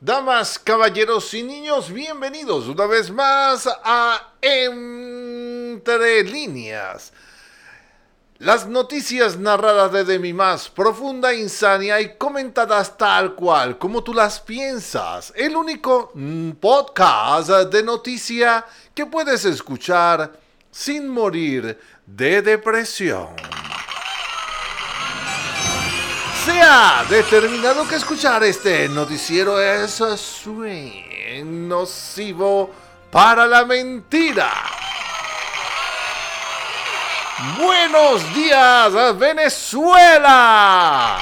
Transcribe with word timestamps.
Damas, 0.00 0.60
caballeros 0.60 1.34
y 1.34 1.42
niños, 1.42 1.92
bienvenidos 1.92 2.68
una 2.68 2.86
vez 2.86 3.10
más 3.10 3.68
a 3.82 4.34
Entre 4.40 6.22
líneas. 6.22 7.12
Las 8.38 8.68
noticias 8.68 9.36
narradas 9.36 9.90
desde 9.90 10.20
mi 10.20 10.32
más 10.32 10.68
profunda 10.68 11.34
insania 11.34 12.00
y 12.00 12.14
comentadas 12.16 12.96
tal 12.96 13.34
cual 13.34 13.76
como 13.76 14.04
tú 14.04 14.14
las 14.14 14.38
piensas. 14.38 15.32
El 15.34 15.56
único 15.56 16.12
mm, 16.14 16.52
podcast 16.52 17.48
de 17.48 17.82
noticia 17.82 18.64
que 18.94 19.04
puedes 19.04 19.44
escuchar 19.46 20.30
sin 20.70 21.08
morir 21.08 21.76
de 22.06 22.40
depresión. 22.40 23.34
Se 26.48 26.62
ha 26.62 27.04
determinado 27.10 27.86
que 27.86 27.96
escuchar 27.96 28.42
este 28.42 28.88
noticiero 28.88 29.60
es 29.60 30.00
nocivo 31.44 32.70
para 33.10 33.46
la 33.46 33.66
mentira. 33.66 34.50
Buenos 37.58 38.34
días, 38.34 39.18
Venezuela. 39.18 41.18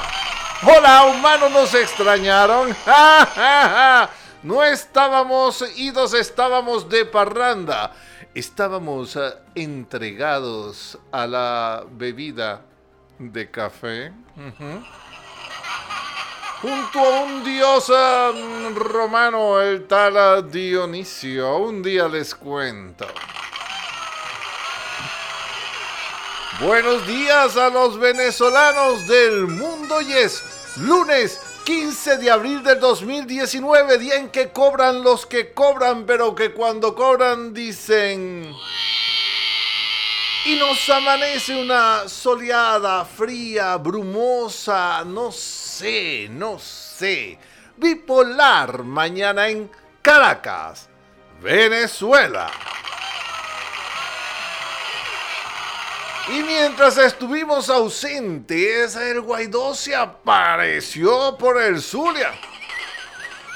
Hola, 0.63 1.03
humanos, 1.07 1.51
nos 1.51 1.73
extrañaron. 1.73 2.73
No 4.43 4.63
estábamos 4.63 5.61
idos, 5.75 6.13
estábamos 6.13 6.87
de 6.87 7.03
parranda. 7.03 7.91
Estábamos 8.33 9.17
eh, 9.17 9.33
entregados 9.55 10.97
a 11.11 11.27
la 11.27 11.83
bebida 11.89 12.61
de 13.19 13.51
café 13.51 14.13
junto 16.61 16.99
a 16.99 17.21
un 17.21 17.43
dios 17.43 17.91
romano, 18.75 19.61
el 19.61 19.85
tal 19.87 20.49
Dionisio. 20.49 21.57
Un 21.57 21.83
día 21.83 22.07
les 22.07 22.33
cuento. 22.33 23.07
Buenos 26.59 27.05
días 27.05 27.55
a 27.55 27.69
los 27.69 27.99
venezolanos 27.99 29.07
del 29.07 29.45
mundo 29.45 30.01
y 30.01 30.13
es 30.13 30.43
lunes 30.77 31.39
15 31.65 32.17
de 32.17 32.31
abril 32.31 32.63
del 32.63 32.79
2019, 32.79 33.97
día 33.99 34.15
en 34.15 34.29
que 34.29 34.49
cobran 34.49 35.03
los 35.03 35.27
que 35.27 35.53
cobran, 35.53 36.05
pero 36.05 36.33
que 36.33 36.53
cuando 36.53 36.95
cobran 36.95 37.53
dicen... 37.53 38.55
Y 40.45 40.55
nos 40.55 40.89
amanece 40.89 41.61
una 41.61 42.07
soleada, 42.07 43.03
fría, 43.03 43.75
brumosa, 43.75 45.03
no 45.03 45.29
sé 45.31 45.66
sé, 45.77 46.27
no 46.29 46.57
sé. 46.57 47.37
Bipolar 47.77 48.83
mañana 48.83 49.47
en 49.47 49.69
Caracas, 50.01 50.89
Venezuela. 51.41 52.49
Y 56.29 56.41
mientras 56.41 56.97
estuvimos 56.97 57.69
ausentes, 57.69 58.95
el 58.95 59.21
Guaidó 59.21 59.75
se 59.75 59.95
apareció 59.95 61.37
por 61.37 61.61
el 61.61 61.79
Zulia. 61.79 62.31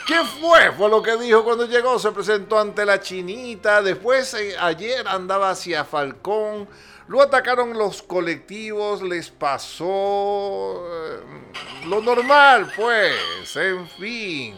¿Qué 0.08 0.20
fue? 0.40 0.72
Fue 0.72 0.90
lo 0.90 1.02
que 1.02 1.18
dijo 1.18 1.44
cuando 1.44 1.66
llegó. 1.66 2.00
Se 2.00 2.12
presentó 2.12 2.60
ante 2.60 2.86
la 2.86 3.00
chinita. 3.00 3.82
Después, 3.82 4.34
eh, 4.34 4.56
ayer 4.60 5.08
andaba 5.08 5.52
hacia 5.52 5.86
Falcón. 5.86 6.68
Lo 7.08 7.22
atacaron 7.22 7.78
los 7.78 8.02
colectivos, 8.02 9.02
les 9.02 9.30
pasó 9.30 10.86
eh, 10.88 11.20
lo 11.88 12.00
normal, 12.00 12.72
pues, 12.74 13.56
en 13.58 13.86
fin. 13.90 14.56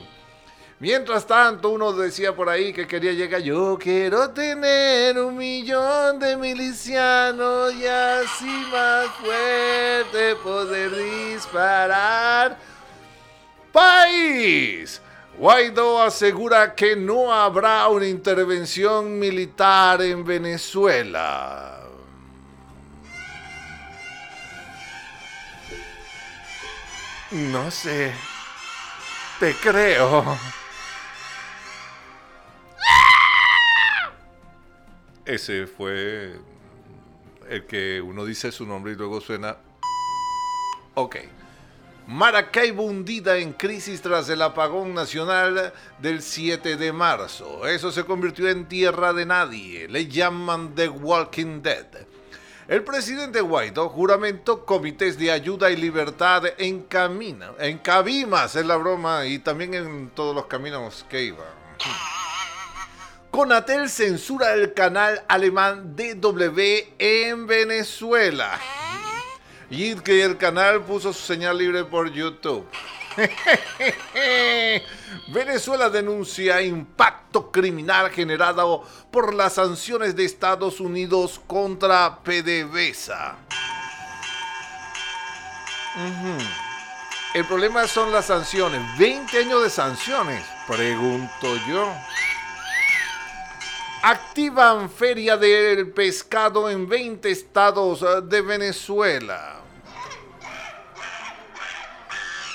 Mientras 0.78 1.26
tanto, 1.26 1.70
uno 1.70 1.94
decía 1.94 2.36
por 2.36 2.50
ahí 2.50 2.72
que 2.72 2.86
quería 2.86 3.14
llegar, 3.14 3.42
yo 3.42 3.78
quiero 3.82 4.30
tener 4.30 5.18
un 5.18 5.36
millón 5.36 6.20
de 6.20 6.38
milicianos 6.38 7.74
y 7.74 7.88
así 7.88 8.68
más 8.72 9.08
fuerte 9.16 10.36
poder 10.44 10.96
disparar. 10.96 12.60
País. 13.72 15.02
Guaidó 15.38 16.02
asegura 16.02 16.76
que 16.76 16.96
no 16.96 17.34
habrá 17.34 17.88
una 17.88 18.08
intervención 18.08 19.18
militar 19.18 20.02
en 20.02 20.24
Venezuela. 20.24 21.80
No 27.32 27.72
sé. 27.72 28.14
Te 29.40 29.56
creo. 29.56 30.38
Ese 35.26 35.66
fue 35.66 36.40
el 37.50 37.66
que 37.66 38.02
uno 38.02 38.24
dice 38.26 38.52
su 38.52 38.66
nombre 38.66 38.94
y 38.94 38.96
luego 38.96 39.20
suena... 39.20 39.58
Ok. 40.94 41.16
Maracaibo 42.08 42.84
hundida 42.84 43.38
en 43.38 43.54
crisis 43.54 44.02
tras 44.02 44.28
el 44.28 44.42
apagón 44.42 44.94
nacional 44.94 45.72
del 46.00 46.22
7 46.22 46.76
de 46.76 46.92
marzo. 46.92 47.66
Eso 47.66 47.92
se 47.92 48.04
convirtió 48.04 48.50
en 48.50 48.68
tierra 48.68 49.14
de 49.14 49.26
nadie. 49.26 49.88
Le 49.88 50.08
llaman 50.08 50.76
The 50.76 50.90
Walking 50.90 51.62
Dead. 51.62 51.88
El 52.68 52.84
presidente 52.84 53.42
Guaidó 53.42 53.90
juramentó 53.90 54.66
comités 54.66 55.18
de 55.18 55.32
ayuda 55.32 55.70
y 55.70 55.76
libertad 55.76 56.44
en 56.58 56.84
camino, 56.84 57.56
en 57.60 57.78
Cabimas, 57.78 58.56
es 58.56 58.66
la 58.66 58.78
broma, 58.78 59.26
y 59.26 59.40
también 59.40 59.74
en 59.74 60.10
todos 60.10 60.34
los 60.34 60.46
caminos 60.46 61.06
que 61.10 61.24
iba. 61.24 61.44
Conatel 63.32 63.90
censura 63.90 64.54
el 64.54 64.74
canal 64.74 65.24
alemán 65.28 65.96
DW 65.96 66.62
en 67.00 67.48
Venezuela. 67.48 68.60
Y 69.76 69.96
que 69.96 70.24
el 70.24 70.38
canal 70.38 70.84
puso 70.84 71.12
su 71.12 71.26
señal 71.26 71.58
libre 71.58 71.84
por 71.84 72.12
YouTube. 72.12 72.64
Venezuela 75.30 75.90
denuncia 75.90 76.62
impacto 76.62 77.50
criminal 77.52 78.12
generado 78.12 78.84
por 79.10 79.34
las 79.34 79.54
sanciones 79.54 80.16
de 80.16 80.26
Estados 80.26 80.80
Unidos 80.80 81.42
contra 81.48 82.20
PDVSA. 82.20 83.36
El 87.34 87.46
problema 87.46 87.88
son 87.88 88.12
las 88.12 88.28
sanciones. 88.28 88.80
20 89.00 89.40
años 89.40 89.64
de 89.64 89.72
sanciones, 89.72 90.46
pregunto 90.68 91.56
yo. 91.68 91.92
Activan 94.04 94.88
feria 94.88 95.36
del 95.36 95.90
pescado 95.90 96.70
en 96.70 96.88
20 96.88 97.32
estados 97.32 98.06
de 98.30 98.42
Venezuela. 98.42 99.63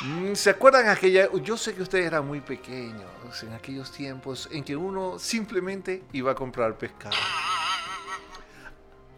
Mm, 0.04 0.34
¿Se 0.34 0.50
acuerdan 0.50 0.88
aquella? 0.88 1.28
Yo 1.42 1.56
sé 1.56 1.74
que 1.74 1.82
ustedes 1.82 2.06
eran 2.06 2.26
muy 2.26 2.40
pequeños 2.40 3.42
en 3.42 3.52
aquellos 3.52 3.90
tiempos 3.90 4.48
en 4.52 4.62
que 4.62 4.76
uno 4.76 5.18
simplemente 5.18 6.04
iba 6.12 6.32
a 6.32 6.34
comprar 6.34 6.76
pescado. 6.76 7.16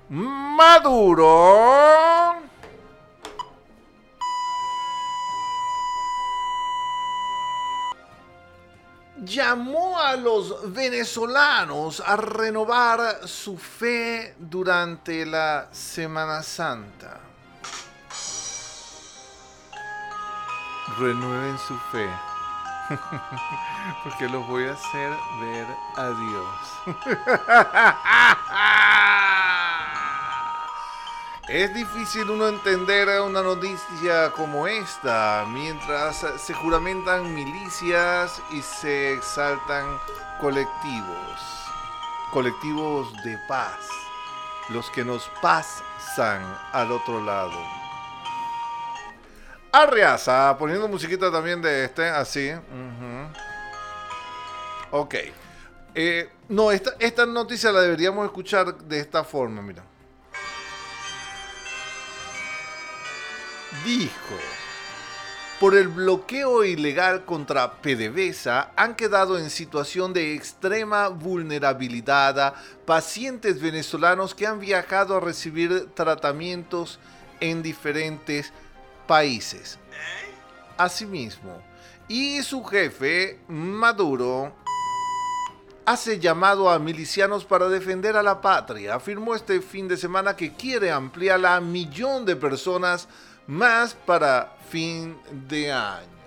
Maduro. 0.08 1.70
llamó 9.22 9.98
a 9.98 10.16
los 10.16 10.72
venezolanos 10.72 12.02
a 12.04 12.16
renovar 12.16 13.28
su 13.28 13.56
fe 13.58 14.34
durante 14.38 15.26
la 15.26 15.68
Semana 15.70 16.42
Santa. 16.42 17.29
Renueven 20.98 21.58
su 21.58 21.78
fe. 21.92 22.08
Porque 24.02 24.28
los 24.28 24.46
voy 24.46 24.66
a 24.66 24.72
hacer 24.72 25.16
ver 25.40 25.66
a 25.96 26.08
Dios. 26.10 26.96
Es 31.50 31.74
difícil 31.74 32.30
uno 32.30 32.46
entender 32.46 33.08
una 33.22 33.42
noticia 33.42 34.30
como 34.30 34.68
esta 34.68 35.44
mientras 35.48 36.24
se 36.36 36.54
juramentan 36.54 37.34
milicias 37.34 38.40
y 38.52 38.62
se 38.62 39.14
exaltan 39.14 39.98
colectivos, 40.40 41.40
colectivos 42.30 43.12
de 43.24 43.36
paz, 43.48 43.88
los 44.68 44.88
que 44.90 45.04
nos 45.04 45.28
pasan 45.42 46.40
al 46.70 46.92
otro 46.92 47.20
lado. 47.20 47.58
Arreaza, 49.72 50.56
poniendo 50.58 50.88
musiquita 50.88 51.30
también 51.30 51.62
de 51.62 51.84
este, 51.84 52.08
así. 52.08 52.50
Ok. 54.90 55.14
Eh, 55.94 56.28
no, 56.48 56.72
esta, 56.72 56.94
esta 56.98 57.26
noticia 57.26 57.70
la 57.70 57.80
deberíamos 57.80 58.24
escuchar 58.24 58.76
de 58.78 58.98
esta 58.98 59.22
forma, 59.22 59.62
mira. 59.62 59.84
Dijo 63.84 64.36
por 65.60 65.76
el 65.76 65.88
bloqueo 65.88 66.64
ilegal 66.64 67.24
contra 67.26 67.82
PDVSA 67.82 68.72
han 68.76 68.96
quedado 68.96 69.38
en 69.38 69.50
situación 69.50 70.12
de 70.12 70.34
extrema 70.34 71.08
vulnerabilidad 71.08 72.54
pacientes 72.86 73.60
venezolanos 73.60 74.34
que 74.34 74.46
han 74.46 74.58
viajado 74.58 75.16
a 75.16 75.20
recibir 75.20 75.90
tratamientos 75.94 76.98
en 77.40 77.62
diferentes 77.62 78.46
países. 78.46 78.69
Asimismo, 80.76 81.60
y 82.08 82.42
su 82.42 82.64
jefe, 82.64 83.40
Maduro, 83.48 84.52
hace 85.84 86.18
llamado 86.20 86.70
a 86.70 86.78
milicianos 86.78 87.44
para 87.44 87.68
defender 87.68 88.16
a 88.16 88.22
la 88.22 88.40
patria. 88.40 88.94
Afirmó 88.94 89.34
este 89.34 89.60
fin 89.60 89.88
de 89.88 89.96
semana 89.96 90.36
que 90.36 90.54
quiere 90.54 90.90
ampliar 90.90 91.44
a 91.44 91.60
millón 91.60 92.24
de 92.24 92.36
personas 92.36 93.08
más 93.46 93.94
para 93.94 94.56
fin 94.68 95.16
de 95.48 95.72
año. 95.72 96.19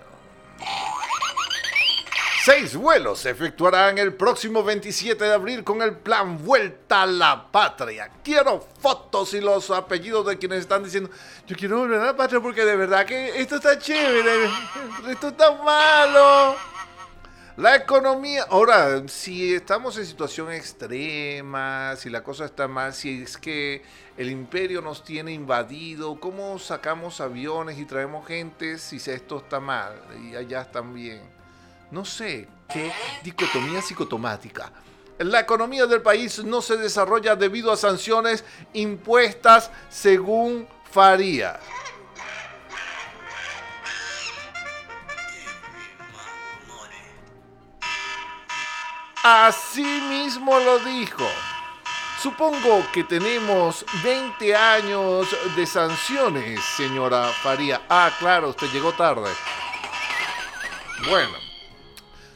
Seis 2.44 2.76
vuelos 2.76 3.20
se 3.20 3.30
efectuarán 3.30 3.96
el 3.96 4.12
próximo 4.12 4.62
27 4.62 5.24
de 5.24 5.32
abril 5.32 5.64
con 5.64 5.80
el 5.80 5.96
plan 5.96 6.44
Vuelta 6.44 7.04
a 7.04 7.06
la 7.06 7.50
Patria. 7.50 8.10
Quiero 8.22 8.68
fotos 8.80 9.32
y 9.32 9.40
los 9.40 9.70
apellidos 9.70 10.26
de 10.26 10.36
quienes 10.36 10.58
están 10.58 10.84
diciendo, 10.84 11.08
yo 11.46 11.56
quiero 11.56 11.78
volver 11.78 12.00
a 12.02 12.04
la 12.04 12.16
patria 12.18 12.42
porque 12.42 12.66
de 12.66 12.76
verdad 12.76 13.06
que 13.06 13.40
esto 13.40 13.56
está 13.56 13.78
chévere, 13.78 14.50
esto 15.08 15.28
está 15.28 15.52
malo. 15.52 16.54
La 17.56 17.76
economía, 17.76 18.44
ahora, 18.50 19.08
si 19.08 19.54
estamos 19.54 19.96
en 19.96 20.04
situación 20.04 20.52
extrema, 20.52 21.96
si 21.96 22.10
la 22.10 22.22
cosa 22.22 22.44
está 22.44 22.68
mal, 22.68 22.92
si 22.92 23.22
es 23.22 23.38
que 23.38 23.82
el 24.18 24.28
imperio 24.28 24.82
nos 24.82 25.02
tiene 25.02 25.32
invadido, 25.32 26.20
¿cómo 26.20 26.58
sacamos 26.58 27.22
aviones 27.22 27.78
y 27.78 27.86
traemos 27.86 28.26
gente 28.26 28.76
si 28.76 28.96
esto 28.96 29.38
está 29.38 29.60
mal 29.60 29.94
y 30.22 30.36
allá 30.36 30.60
están 30.60 30.92
bien? 30.92 31.33
No 31.90 32.04
sé, 32.04 32.48
qué 32.68 32.92
dicotomía 33.22 33.80
psicotomática. 33.82 34.72
La 35.18 35.40
economía 35.40 35.86
del 35.86 36.02
país 36.02 36.42
no 36.42 36.60
se 36.60 36.76
desarrolla 36.76 37.36
debido 37.36 37.70
a 37.70 37.76
sanciones 37.76 38.44
impuestas 38.72 39.70
según 39.88 40.66
Faría. 40.90 41.60
Así 49.22 49.82
mismo 49.82 50.58
lo 50.58 50.78
dijo. 50.80 51.26
Supongo 52.20 52.84
que 52.92 53.04
tenemos 53.04 53.84
20 54.02 54.54
años 54.56 55.28
de 55.56 55.66
sanciones, 55.66 56.62
señora 56.76 57.28
Faría. 57.42 57.82
Ah, 57.88 58.10
claro, 58.18 58.50
usted 58.50 58.66
llegó 58.72 58.92
tarde. 58.92 59.30
Bueno, 61.08 61.43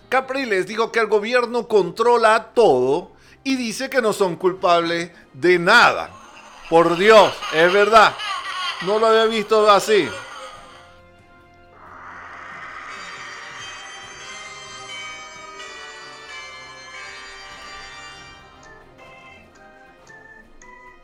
Capriles 0.09 0.67
dijo 0.67 0.91
que 0.91 1.01
el 1.01 1.07
gobierno 1.07 1.69
controla 1.69 2.53
todo 2.55 3.13
y 3.45 3.57
dice 3.57 3.91
que 3.91 4.01
no 4.01 4.13
son 4.13 4.37
culpables 4.37 5.11
de 5.35 5.59
nada. 5.59 6.11
Por 6.71 6.97
Dios, 6.97 7.35
es 7.53 7.73
verdad. 7.73 8.15
No 8.83 8.99
lo 8.99 9.07
había 9.07 9.25
visto 9.27 9.71
así. 9.71 10.09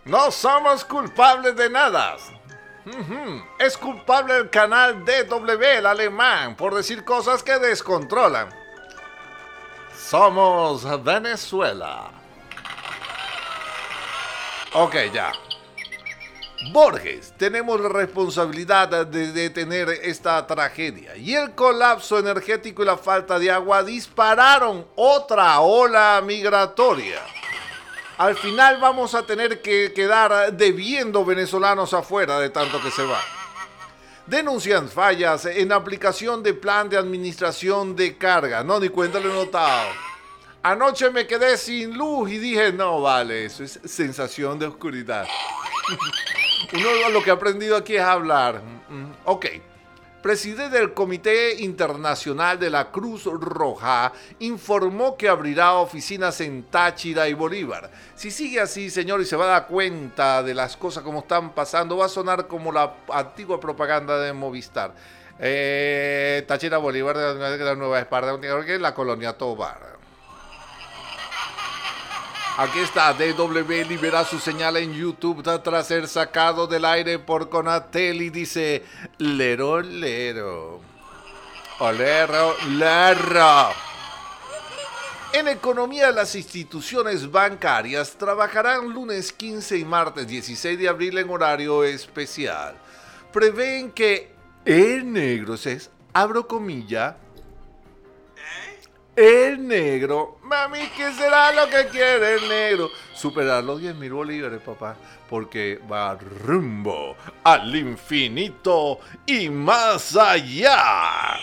No 0.04 0.30
somos 0.30 0.84
culpables 0.84 1.56
de 1.56 1.70
nada. 1.70 2.16
Es 3.58 3.78
culpable 3.78 4.36
el 4.36 4.50
canal 4.50 5.04
DW, 5.04 5.62
el 5.62 5.86
alemán, 5.86 6.54
por 6.56 6.74
decir 6.74 7.04
cosas 7.04 7.42
que 7.42 7.58
descontrolan. 7.58 8.63
Somos 10.08 10.84
Venezuela. 11.02 12.10
Ok, 14.74 14.96
ya. 15.12 15.32
Borges, 16.72 17.32
tenemos 17.38 17.80
la 17.80 17.88
responsabilidad 17.88 19.06
de 19.06 19.32
detener 19.32 19.88
esta 20.02 20.46
tragedia. 20.46 21.16
Y 21.16 21.34
el 21.34 21.54
colapso 21.54 22.18
energético 22.18 22.82
y 22.82 22.86
la 22.86 22.98
falta 22.98 23.38
de 23.38 23.50
agua 23.50 23.82
dispararon 23.82 24.86
otra 24.94 25.60
ola 25.60 26.22
migratoria. 26.22 27.22
Al 28.18 28.36
final 28.36 28.78
vamos 28.80 29.14
a 29.14 29.24
tener 29.24 29.62
que 29.62 29.94
quedar 29.94 30.52
debiendo 30.52 31.24
venezolanos 31.24 31.94
afuera 31.94 32.38
de 32.38 32.50
tanto 32.50 32.80
que 32.82 32.90
se 32.90 33.04
va. 33.06 33.20
Denuncian 34.26 34.88
fallas 34.88 35.44
en 35.46 35.70
aplicación 35.72 36.42
de 36.42 36.54
plan 36.54 36.88
de 36.88 36.96
administración 36.96 37.94
de 37.94 38.16
carga. 38.16 38.64
No, 38.64 38.80
ni 38.80 38.88
cuenta 38.88 39.20
lo 39.20 39.30
he 39.30 39.34
notado. 39.34 39.90
Anoche 40.62 41.10
me 41.10 41.26
quedé 41.26 41.58
sin 41.58 41.96
luz 41.96 42.30
y 42.30 42.38
dije, 42.38 42.72
no, 42.72 43.02
vale, 43.02 43.44
eso 43.44 43.62
es 43.62 43.78
sensación 43.84 44.58
de 44.58 44.66
oscuridad. 44.66 45.26
Uno 46.72 47.10
lo 47.10 47.22
que 47.22 47.30
ha 47.30 47.34
aprendido 47.34 47.76
aquí 47.76 47.96
es 47.96 48.02
hablar. 48.02 48.62
Mm, 48.88 48.94
mm, 48.94 49.12
ok 49.24 49.46
presidente 50.24 50.78
del 50.78 50.94
Comité 50.94 51.60
Internacional 51.60 52.58
de 52.58 52.70
la 52.70 52.90
Cruz 52.90 53.26
Roja, 53.26 54.10
informó 54.38 55.18
que 55.18 55.28
abrirá 55.28 55.74
oficinas 55.74 56.40
en 56.40 56.62
Táchira 56.62 57.28
y 57.28 57.34
Bolívar. 57.34 57.90
Si 58.14 58.30
sigue 58.30 58.58
así, 58.58 58.88
señor, 58.88 59.20
y 59.20 59.26
se 59.26 59.36
va 59.36 59.44
a 59.44 59.48
dar 59.48 59.66
cuenta 59.66 60.42
de 60.42 60.54
las 60.54 60.78
cosas 60.78 61.04
como 61.04 61.18
están 61.18 61.54
pasando, 61.54 61.98
va 61.98 62.06
a 62.06 62.08
sonar 62.08 62.46
como 62.46 62.72
la 62.72 62.94
antigua 63.12 63.60
propaganda 63.60 64.18
de 64.18 64.32
Movistar. 64.32 64.94
Eh, 65.38 66.42
Táchira, 66.48 66.78
Bolívar, 66.78 67.18
de 67.18 67.58
la 67.62 67.74
Nueva 67.74 68.00
Esparta, 68.00 68.32
la 68.78 68.94
colonia 68.94 69.34
Tobar. 69.34 69.93
Aquí 72.56 72.78
está, 72.78 73.12
DW 73.12 73.84
libera 73.88 74.24
su 74.24 74.38
señal 74.38 74.76
en 74.76 74.92
YouTube 74.94 75.42
tras 75.42 75.88
ser 75.88 76.06
sacado 76.06 76.68
del 76.68 76.84
aire 76.84 77.18
por 77.18 77.48
Conatel 77.48 78.22
y 78.22 78.30
dice, 78.30 78.84
lero, 79.18 79.80
lero. 79.80 80.80
Olero, 81.80 82.54
lero. 82.68 83.70
En 85.32 85.48
economía, 85.48 86.12
las 86.12 86.36
instituciones 86.36 87.28
bancarias 87.28 88.12
trabajarán 88.12 88.88
lunes 88.88 89.32
15 89.32 89.78
y 89.78 89.84
martes 89.84 90.28
16 90.28 90.78
de 90.78 90.88
abril 90.88 91.18
en 91.18 91.30
horario 91.30 91.82
especial. 91.82 92.76
Prevén 93.32 93.90
que 93.90 94.32
el 94.64 95.12
negro, 95.12 95.54
es, 95.54 95.90
abro 96.12 96.46
comilla, 96.46 97.16
el 99.16 99.66
negro, 99.66 100.38
mami, 100.42 100.80
¿qué 100.96 101.12
será 101.12 101.52
lo 101.52 101.68
que 101.68 101.86
quiere 101.88 102.34
el 102.34 102.48
negro? 102.48 102.90
Superar 103.14 103.62
los 103.62 103.80
10 103.80 103.94
mil 103.96 104.12
bolívares, 104.12 104.60
papá, 104.60 104.96
porque 105.28 105.80
va 105.90 106.16
rumbo 106.16 107.16
al 107.44 107.74
infinito 107.74 108.98
y 109.26 109.48
más 109.48 110.16
allá. 110.16 111.38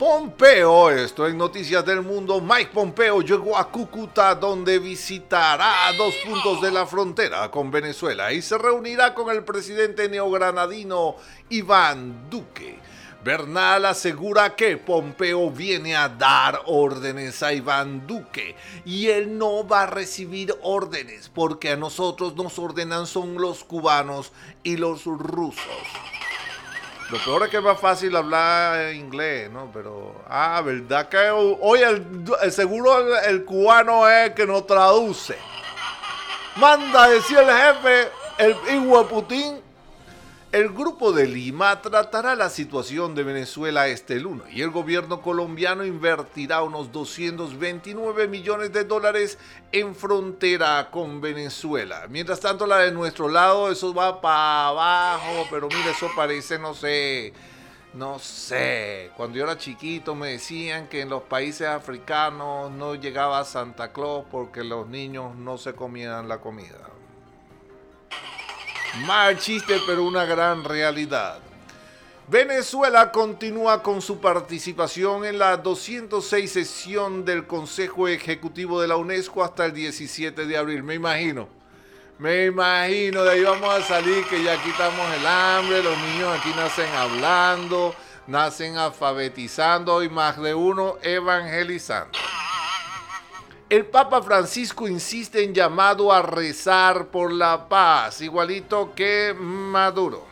Pompeo, 0.01 0.89
esto 0.89 1.27
en 1.27 1.37
Noticias 1.37 1.85
del 1.85 2.01
Mundo, 2.01 2.41
Mike 2.41 2.71
Pompeo 2.73 3.21
llegó 3.21 3.55
a 3.55 3.69
Cúcuta 3.69 4.33
donde 4.33 4.79
visitará 4.79 5.93
dos 5.95 6.15
puntos 6.25 6.59
de 6.59 6.71
la 6.71 6.87
frontera 6.87 7.51
con 7.51 7.69
Venezuela 7.69 8.33
y 8.33 8.41
se 8.41 8.57
reunirá 8.57 9.13
con 9.13 9.29
el 9.29 9.43
presidente 9.43 10.09
neogranadino 10.09 11.17
Iván 11.49 12.31
Duque. 12.31 12.79
Bernal 13.23 13.85
asegura 13.85 14.55
que 14.55 14.75
Pompeo 14.77 15.51
viene 15.51 15.95
a 15.95 16.09
dar 16.09 16.63
órdenes 16.65 17.43
a 17.43 17.53
Iván 17.53 18.07
Duque 18.07 18.55
y 18.83 19.09
él 19.09 19.37
no 19.37 19.67
va 19.67 19.83
a 19.83 19.85
recibir 19.85 20.55
órdenes 20.63 21.29
porque 21.29 21.69
a 21.69 21.77
nosotros 21.77 22.35
nos 22.35 22.57
ordenan 22.57 23.05
son 23.05 23.35
los 23.35 23.63
cubanos 23.63 24.31
y 24.63 24.77
los 24.77 25.05
rusos. 25.05 25.61
Lo 27.11 27.17
peor 27.17 27.43
es 27.43 27.49
que 27.49 27.57
es 27.57 27.63
más 27.63 27.77
fácil 27.77 28.15
hablar 28.15 28.93
inglés, 28.93 29.51
¿no? 29.51 29.69
Pero, 29.73 30.23
ah, 30.29 30.61
¿verdad 30.63 31.09
que 31.09 31.29
hoy 31.29 31.81
el, 31.81 32.51
seguro 32.53 33.19
el, 33.19 33.43
cubano 33.43 34.07
es 34.07 34.29
el 34.29 34.33
que 34.33 34.47
nos 34.47 34.65
traduce? 34.65 35.37
Manda, 36.55 37.09
decía 37.09 37.41
el 37.41 37.49
jefe, 37.49 38.11
el 38.37 38.55
hijo 38.73 39.03
de 39.03 39.09
Putin, 39.09 39.61
el 40.51 40.67
Grupo 40.67 41.13
de 41.13 41.27
Lima 41.27 41.81
tratará 41.81 42.35
la 42.35 42.49
situación 42.49 43.15
de 43.15 43.23
Venezuela 43.23 43.87
este 43.87 44.19
lunes 44.19 44.47
y 44.51 44.61
el 44.61 44.69
gobierno 44.69 45.21
colombiano 45.21 45.85
invertirá 45.85 46.61
unos 46.61 46.91
229 46.91 48.27
millones 48.27 48.73
de 48.73 48.83
dólares 48.83 49.37
en 49.71 49.95
frontera 49.95 50.89
con 50.91 51.21
Venezuela. 51.21 52.05
Mientras 52.09 52.41
tanto, 52.41 52.67
la 52.67 52.79
de 52.79 52.91
nuestro 52.91 53.29
lado, 53.29 53.71
eso 53.71 53.93
va 53.93 54.19
para 54.19 54.67
abajo, 54.67 55.47
pero 55.49 55.69
mire, 55.69 55.91
eso 55.91 56.09
parece, 56.17 56.59
no 56.59 56.73
sé, 56.73 57.31
no 57.93 58.19
sé. 58.19 59.11
Cuando 59.15 59.37
yo 59.37 59.45
era 59.45 59.57
chiquito 59.57 60.15
me 60.15 60.31
decían 60.31 60.87
que 60.89 60.99
en 60.99 61.09
los 61.09 61.23
países 61.23 61.67
africanos 61.67 62.69
no 62.71 62.95
llegaba 62.95 63.45
Santa 63.45 63.93
Claus 63.93 64.25
porque 64.29 64.65
los 64.65 64.85
niños 64.89 65.33
no 65.33 65.57
se 65.57 65.73
comían 65.73 66.27
la 66.27 66.39
comida. 66.41 66.89
Mal 68.99 69.39
chiste, 69.39 69.79
pero 69.87 70.03
una 70.03 70.25
gran 70.25 70.63
realidad. 70.65 71.39
Venezuela 72.27 73.11
continúa 73.11 73.81
con 73.81 74.01
su 74.01 74.19
participación 74.19 75.25
en 75.25 75.39
la 75.39 75.57
206 75.57 76.51
sesión 76.51 77.23
del 77.23 77.47
Consejo 77.47 78.07
Ejecutivo 78.07 78.81
de 78.81 78.89
la 78.89 78.97
UNESCO 78.97 79.43
hasta 79.43 79.65
el 79.65 79.73
17 79.73 80.45
de 80.45 80.57
abril. 80.57 80.83
Me 80.83 80.95
imagino. 80.95 81.47
Me 82.19 82.45
imagino, 82.45 83.23
de 83.23 83.31
ahí 83.31 83.43
vamos 83.43 83.73
a 83.73 83.81
salir 83.81 84.23
que 84.25 84.43
ya 84.43 84.61
quitamos 84.61 85.11
el 85.17 85.25
hambre, 85.25 85.81
los 85.81 85.97
niños 85.97 86.37
aquí 86.37 86.49
nacen 86.55 86.89
hablando, 86.93 87.95
nacen 88.27 88.77
alfabetizando 88.77 90.03
y 90.03 90.09
más 90.09 90.39
de 90.39 90.53
uno 90.53 90.97
evangelizando. 91.01 92.19
El 93.71 93.85
Papa 93.85 94.21
Francisco 94.21 94.85
insiste 94.85 95.45
en 95.45 95.53
llamado 95.53 96.11
a 96.11 96.21
rezar 96.21 97.07
por 97.07 97.31
la 97.31 97.69
paz, 97.69 98.19
igualito 98.19 98.93
que 98.93 99.33
Maduro. 99.33 100.25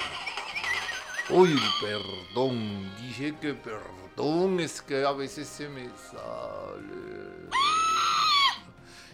Uy, 1.30 1.58
perdón, 1.80 2.94
dije 2.98 3.34
que 3.40 3.54
perdón, 3.54 4.60
es 4.60 4.82
que 4.82 5.06
a 5.06 5.14
veces 5.14 5.48
se 5.48 5.70
me 5.70 5.88
sale. 6.12 7.48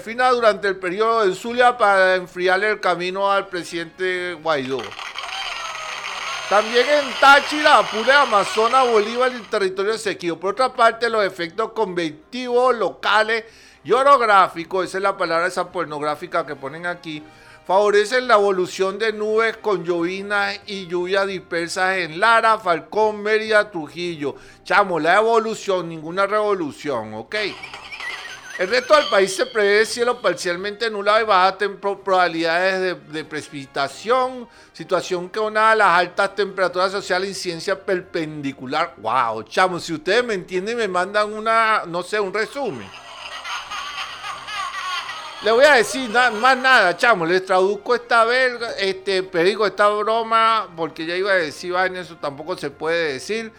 fina 0.00 0.30
durante 0.30 0.66
el 0.66 0.80
periodo 0.80 1.28
de 1.28 1.32
Zulia 1.36 1.78
para 1.78 2.16
enfriarle 2.16 2.70
el 2.70 2.80
camino 2.80 3.30
al 3.30 3.46
presidente 3.46 4.34
Guaidó. 4.42 4.82
También 6.52 6.84
en 6.86 7.18
Táchira, 7.18 7.78
Apure, 7.78 8.12
Amazonas, 8.12 8.86
Bolívar 8.86 9.32
y 9.32 9.36
el 9.36 9.48
territorio 9.48 9.96
sequío. 9.96 10.38
Por 10.38 10.52
otra 10.52 10.70
parte, 10.70 11.08
los 11.08 11.24
efectos 11.24 11.72
convectivos 11.72 12.76
locales 12.76 13.44
y 13.82 13.92
orográficos, 13.92 14.84
esa 14.84 14.98
es 14.98 15.02
la 15.02 15.16
palabra 15.16 15.46
esa 15.46 15.72
pornográfica 15.72 16.44
que 16.44 16.54
ponen 16.54 16.84
aquí, 16.84 17.22
favorecen 17.66 18.28
la 18.28 18.34
evolución 18.34 18.98
de 18.98 19.14
nubes 19.14 19.56
con 19.56 19.82
llovinas 19.82 20.60
y 20.66 20.86
lluvias 20.86 21.26
dispersas 21.26 21.96
en 21.96 22.20
Lara, 22.20 22.58
Falcón, 22.58 23.22
Mérida, 23.22 23.70
Trujillo. 23.70 24.34
Chamo, 24.62 25.00
la 25.00 25.16
evolución, 25.16 25.88
ninguna 25.88 26.26
revolución, 26.26 27.14
¿ok? 27.14 27.34
El 28.58 28.68
resto 28.68 28.94
del 28.94 29.06
país 29.06 29.34
se 29.34 29.46
prevé 29.46 29.86
cielo 29.86 30.20
parcialmente 30.20 30.90
nublado 30.90 31.22
y 31.22 31.24
bajas 31.24 31.56
probabilidades 32.04 32.98
de, 33.10 33.24
precipitación, 33.24 34.46
situación 34.74 35.30
que 35.30 35.40
una 35.40 35.70
de 35.70 35.76
las 35.76 35.98
altas 35.98 36.34
temperaturas 36.34 36.92
sociales 36.92 37.30
incidencia 37.30 37.82
perpendicular. 37.82 38.94
Wow, 38.98 39.44
chamo, 39.44 39.80
si 39.80 39.94
ustedes 39.94 40.22
me 40.22 40.34
entienden 40.34 40.76
me 40.76 40.86
mandan 40.86 41.32
una, 41.32 41.84
no 41.86 42.02
sé, 42.02 42.20
un 42.20 42.32
resumen. 42.32 42.88
Le 45.42 45.50
voy 45.50 45.64
a 45.64 45.72
decir 45.72 46.10
más 46.10 46.56
nada, 46.56 46.94
chamo, 46.96 47.24
les 47.24 47.44
traduzco 47.46 47.94
esta 47.94 48.24
verga, 48.24 48.72
este, 48.78 49.22
digo 49.22 49.66
esta 49.66 49.88
broma, 49.88 50.68
porque 50.76 51.06
ya 51.06 51.16
iba 51.16 51.32
a 51.32 51.36
decir, 51.36 51.72
vaina, 51.72 52.00
eso 52.00 52.16
tampoco 52.16 52.56
se 52.56 52.70
puede 52.70 53.14
decir 53.14 53.50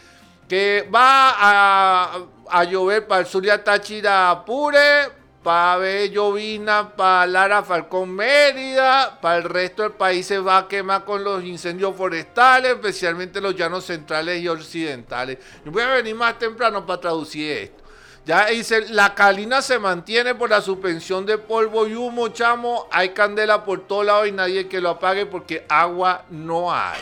que 0.54 0.88
va 0.94 2.14
a, 2.48 2.64
llover 2.66 3.08
para 3.08 3.22
el 3.22 3.26
sur 3.26 3.42
de 3.42 3.58
Táchira 3.58 4.30
Apure, 4.30 5.10
para 5.42 6.06
llovina 6.06 6.96
para 6.96 7.26
Lara 7.26 7.64
Falcón 7.64 8.12
Mérida, 8.12 9.20
para 9.20 9.38
el 9.38 9.46
resto 9.46 9.82
del 9.82 9.94
país 9.94 10.28
se 10.28 10.38
va 10.38 10.60
a 10.60 10.68
quemar 10.68 11.06
con 11.06 11.24
los 11.24 11.44
incendios 11.44 11.96
forestales, 11.96 12.74
especialmente 12.74 13.42
los 13.42 13.56
llanos 13.56 13.86
centrales 13.86 14.44
y 14.44 14.48
occidentales. 14.48 15.40
Yo 15.66 15.72
voy 15.72 15.82
a 15.82 15.88
venir 15.88 16.14
más 16.14 16.38
temprano 16.38 16.86
para 16.86 17.02
traducir 17.02 17.50
esto. 17.50 17.84
Ya 18.24 18.46
dice, 18.46 18.90
la 18.90 19.16
calina 19.16 19.64
se 19.64 19.80
mantiene 19.80 20.36
por 20.36 20.52
la 20.52 20.62
suspensión 20.62 21.26
de 21.26 21.40
polvo 21.40 21.88
y 21.88 21.96
humo, 21.96 22.28
chamo. 22.28 22.88
Hay 22.92 23.10
candela 23.10 23.66
por 23.66 23.88
todos 23.88 24.06
lados 24.06 24.28
y 24.28 24.32
nadie 24.32 24.68
que 24.68 24.80
lo 24.80 24.92
apague 24.92 25.26
porque 25.26 25.66
agua 25.68 26.26
no 26.30 26.72
hay. 26.72 27.02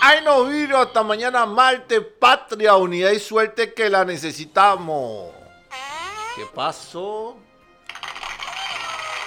Ay, 0.00 0.20
no 0.24 0.44
vino 0.44 0.78
hasta 0.78 1.02
mañana 1.02 1.46
Marte, 1.46 2.00
patria, 2.00 2.76
unidad 2.76 3.10
y 3.10 3.18
suerte 3.18 3.74
que 3.74 3.88
la 3.88 4.04
necesitamos. 4.04 5.32
¿Qué 6.36 6.44
pasó? 6.54 7.38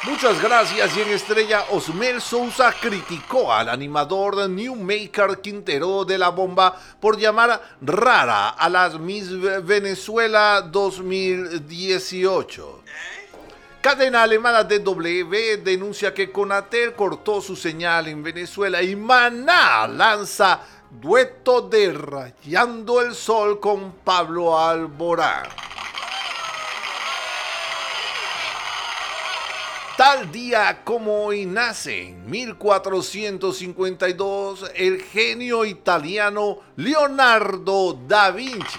Muchas 0.04 0.42
gracias 0.42 0.96
y 0.96 1.02
en 1.02 1.10
estrella 1.10 1.66
Osmel 1.72 2.22
Sousa 2.22 2.74
criticó 2.80 3.52
al 3.52 3.68
animador 3.68 4.50
Newmaker 4.50 5.42
Quintero 5.42 6.06
de 6.06 6.18
la 6.18 6.30
bomba 6.30 6.74
por 7.02 7.18
llamar 7.18 7.62
rara 7.82 8.48
a 8.50 8.70
las 8.70 8.98
Miss 8.98 9.30
Venezuela 9.66 10.62
2018. 10.62 12.79
Cadena 13.82 14.24
alemana 14.24 14.66
DW 14.66 15.64
denuncia 15.64 16.14
que 16.14 16.34
Conatel 16.34 16.96
cortó 16.96 17.40
su 17.40 17.56
señal 17.56 18.10
en 18.10 18.22
Venezuela 18.22 18.84
y 18.84 18.94
Maná 18.94 19.88
lanza 19.88 20.60
dueto 20.92 21.62
de 21.62 21.94
Rayando 21.94 23.00
el 23.00 23.16
Sol 23.16 23.62
con 23.62 23.94
Pablo 24.04 24.60
Alborán. 24.60 25.48
Tal 29.96 30.30
día 30.30 30.82
como 30.84 31.24
hoy 31.24 31.46
nace 31.46 32.10
en 32.10 32.30
1452 32.30 34.72
el 34.76 35.02
genio 35.04 35.64
italiano 35.64 36.60
Leonardo 36.76 37.98
da 38.06 38.32
Vinci. 38.32 38.78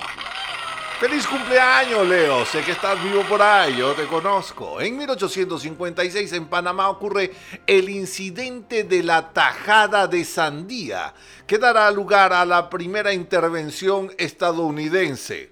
Feliz 1.01 1.27
cumpleaños, 1.27 2.07
Leo. 2.07 2.45
Sé 2.45 2.61
que 2.61 2.73
estás 2.73 3.03
vivo 3.03 3.23
por 3.23 3.41
ahí, 3.41 3.79
yo 3.79 3.95
te 3.95 4.05
conozco. 4.05 4.83
En 4.83 4.99
1856 4.99 6.31
en 6.35 6.45
Panamá 6.45 6.91
ocurre 6.91 7.33
el 7.67 7.89
incidente 7.89 8.85
de 8.85 9.03
la 9.03 9.33
tajada 9.33 10.07
de 10.07 10.23
sandía, 10.27 11.15
que 11.47 11.57
dará 11.57 11.91
lugar 11.91 12.35
a 12.35 12.45
la 12.45 12.69
primera 12.69 13.15
intervención 13.15 14.13
estadounidense. 14.19 15.51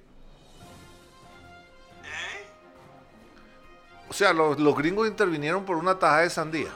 O 4.11 4.13
sea, 4.13 4.35
los, 4.35 4.59
gringos 4.77 5.09
intervinieron 5.09 5.65
por 5.65 5.79
una 5.79 5.99
taja 5.99 6.21
de 6.21 6.29
sandía. 6.29 6.69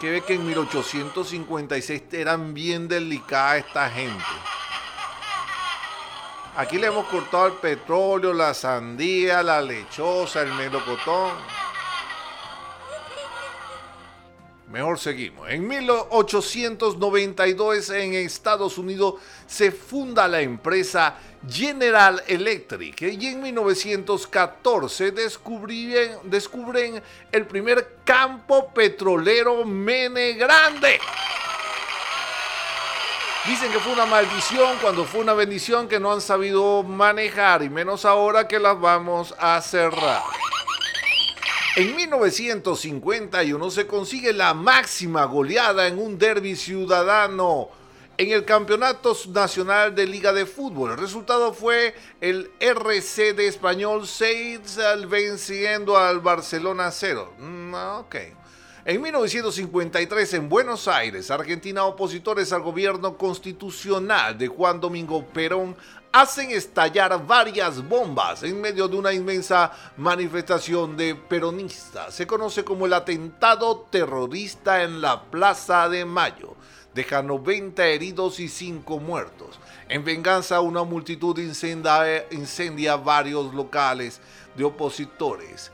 Que 0.00 0.12
ve 0.12 0.20
que 0.22 0.32
en 0.32 0.46
1856 0.46 2.04
eran 2.12 2.54
bien 2.54 2.88
delicada 2.88 3.58
esta 3.58 3.90
gente. 3.90 4.24
Aquí 6.58 6.76
le 6.76 6.88
hemos 6.88 7.06
cortado 7.06 7.46
el 7.46 7.52
petróleo, 7.52 8.32
la 8.32 8.52
sandía, 8.52 9.44
la 9.44 9.62
lechosa, 9.62 10.42
el 10.42 10.52
melocotón. 10.54 11.36
Mejor 14.66 14.98
seguimos. 14.98 15.48
En 15.48 15.68
1892 15.68 17.90
en 17.90 18.14
Estados 18.14 18.76
Unidos 18.76 19.20
se 19.46 19.70
funda 19.70 20.26
la 20.26 20.40
empresa 20.40 21.14
General 21.48 22.20
Electric 22.26 23.02
y 23.02 23.28
en 23.28 23.40
1914 23.40 25.12
descubren, 25.12 26.18
descubren 26.24 27.00
el 27.30 27.46
primer 27.46 27.98
campo 28.04 28.74
petrolero 28.74 29.64
Mene 29.64 30.32
Grande. 30.32 30.98
Dicen 33.48 33.72
que 33.72 33.78
fue 33.78 33.94
una 33.94 34.04
maldición 34.04 34.76
cuando 34.82 35.06
fue 35.06 35.20
una 35.20 35.32
bendición 35.32 35.88
que 35.88 35.98
no 35.98 36.12
han 36.12 36.20
sabido 36.20 36.82
manejar 36.82 37.62
y 37.62 37.70
menos 37.70 38.04
ahora 38.04 38.46
que 38.46 38.58
las 38.58 38.78
vamos 38.78 39.34
a 39.38 39.58
cerrar. 39.62 40.22
En 41.74 41.96
1951 41.96 43.70
se 43.70 43.86
consigue 43.86 44.34
la 44.34 44.52
máxima 44.52 45.24
goleada 45.24 45.86
en 45.86 45.98
un 45.98 46.18
derby 46.18 46.56
ciudadano 46.56 47.70
en 48.18 48.32
el 48.32 48.44
Campeonato 48.44 49.16
Nacional 49.28 49.94
de 49.94 50.06
Liga 50.06 50.34
de 50.34 50.44
Fútbol. 50.44 50.90
El 50.90 50.98
resultado 50.98 51.54
fue 51.54 51.94
el 52.20 52.50
RC 52.60 53.32
de 53.32 53.46
Español 53.46 54.06
6 54.06 54.60
venciendo 55.08 55.96
al 55.96 56.20
Barcelona 56.20 56.90
0. 56.90 57.32
Mm, 57.38 57.74
ok. 57.74 58.16
En 58.88 59.02
1953, 59.02 60.32
en 60.32 60.48
Buenos 60.48 60.88
Aires, 60.88 61.30
Argentina, 61.30 61.84
opositores 61.84 62.54
al 62.54 62.62
gobierno 62.62 63.18
constitucional 63.18 64.38
de 64.38 64.48
Juan 64.48 64.80
Domingo 64.80 65.26
Perón 65.26 65.76
hacen 66.10 66.52
estallar 66.52 67.26
varias 67.26 67.86
bombas 67.86 68.42
en 68.44 68.58
medio 68.58 68.88
de 68.88 68.96
una 68.96 69.12
inmensa 69.12 69.72
manifestación 69.98 70.96
de 70.96 71.14
peronistas. 71.14 72.14
Se 72.14 72.26
conoce 72.26 72.64
como 72.64 72.86
el 72.86 72.94
atentado 72.94 73.86
terrorista 73.90 74.82
en 74.82 75.02
la 75.02 75.22
Plaza 75.24 75.86
de 75.90 76.06
Mayo. 76.06 76.56
Deja 76.94 77.22
90 77.22 77.86
heridos 77.88 78.40
y 78.40 78.48
5 78.48 79.00
muertos. 79.00 79.60
En 79.90 80.02
venganza, 80.02 80.60
una 80.60 80.82
multitud 80.82 81.38
incendia, 81.38 82.26
incendia 82.30 82.96
varios 82.96 83.52
locales 83.52 84.22
de 84.56 84.64
opositores. 84.64 85.72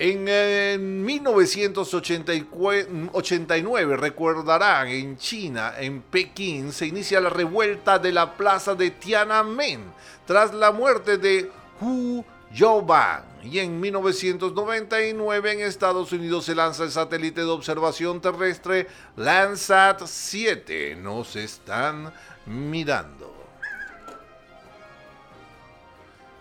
En 0.00 1.04
1989, 1.04 3.96
recordarán, 3.96 4.86
en 4.86 5.16
China, 5.16 5.74
en 5.76 6.02
Pekín, 6.02 6.72
se 6.72 6.86
inicia 6.86 7.20
la 7.20 7.30
revuelta 7.30 7.98
de 7.98 8.12
la 8.12 8.36
plaza 8.36 8.76
de 8.76 8.92
Tiananmen 8.92 9.80
tras 10.24 10.54
la 10.54 10.70
muerte 10.70 11.18
de 11.18 11.50
Hu 11.80 12.24
Yaobang. 12.54 13.24
Y 13.42 13.58
en 13.58 13.80
1999 13.80 15.52
en 15.52 15.62
Estados 15.62 16.12
Unidos 16.12 16.44
se 16.44 16.54
lanza 16.54 16.84
el 16.84 16.92
satélite 16.92 17.40
de 17.40 17.50
observación 17.50 18.20
terrestre 18.20 18.86
Landsat 19.16 20.06
7. 20.06 20.94
Nos 20.94 21.34
están 21.34 22.12
mirando. 22.46 23.37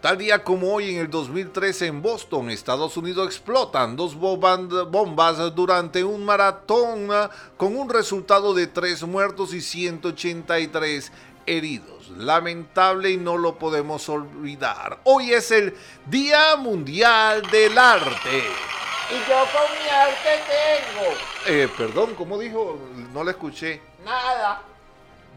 Tal 0.01 0.19
día 0.19 0.43
como 0.43 0.75
hoy 0.75 0.91
en 0.91 0.99
el 1.01 1.09
2013 1.09 1.87
en 1.87 2.01
Boston, 2.03 2.51
Estados 2.51 2.95
Unidos, 2.97 3.25
explotan 3.25 3.95
dos 3.95 4.15
bombas 4.15 5.55
durante 5.55 6.03
un 6.03 6.23
maratón 6.23 7.09
ah, 7.11 7.31
con 7.57 7.75
un 7.75 7.89
resultado 7.89 8.53
de 8.53 8.67
3 8.67 9.03
muertos 9.03 9.55
y 9.55 9.61
183 9.61 11.11
heridos. 11.47 12.09
Lamentable 12.15 13.09
y 13.09 13.17
no 13.17 13.37
lo 13.37 13.57
podemos 13.57 14.07
olvidar. 14.07 14.99
Hoy 15.03 15.33
es 15.33 15.49
el 15.49 15.75
Día 16.05 16.55
Mundial 16.57 17.41
del 17.49 17.75
Arte. 17.75 18.43
Y 19.09 19.17
yo 19.27 19.45
con 19.51 19.83
mi 19.83 19.89
arte 19.89 20.43
tengo. 20.45 21.15
Eh, 21.47 21.69
perdón, 21.75 22.13
¿cómo 22.13 22.37
dijo? 22.37 22.77
No 23.13 23.23
le 23.23 23.31
escuché. 23.31 23.81
Nada. 24.05 24.61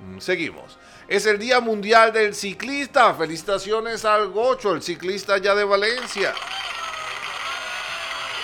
Mm, 0.01 0.19
seguimos. 0.19 0.79
Es 1.09 1.27
el 1.27 1.39
Día 1.39 1.61
Mundial 1.61 2.13
del 2.13 2.35
Ciclista. 2.35 3.15
Felicitaciones 3.15 4.05
al 4.05 4.29
Gocho, 4.29 4.73
el 4.73 4.83
ciclista 4.83 5.39
ya 5.39 5.55
de 5.55 5.65
Valencia. 5.65 6.35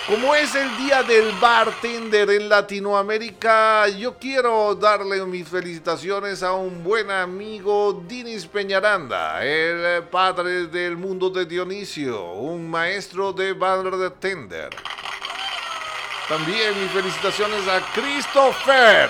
Como 0.07 0.33
es 0.33 0.55
el 0.55 0.77
día 0.77 1.03
del 1.03 1.33
bartender 1.33 2.29
en 2.29 2.47
Latinoamérica, 2.47 3.89
yo 3.89 4.17
quiero 4.17 4.73
darle 4.73 5.25
mis 5.25 5.45
felicitaciones 5.45 6.41
a 6.43 6.53
un 6.53 6.81
buen 6.81 7.11
amigo, 7.11 8.05
Dinis 8.07 8.45
Peñaranda, 8.45 9.43
el 9.43 10.03
padre 10.03 10.67
del 10.67 10.95
mundo 10.95 11.29
de 11.29 11.45
Dionisio, 11.45 12.31
un 12.35 12.69
maestro 12.69 13.33
de 13.33 13.51
bartender. 13.51 14.69
También 16.29 16.81
mis 16.81 16.91
felicitaciones 16.91 17.67
a 17.67 17.81
Christopher, 17.93 19.09